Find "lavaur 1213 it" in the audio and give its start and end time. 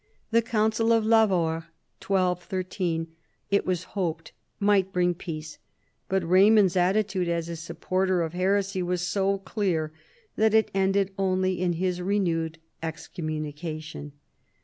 1.05-3.67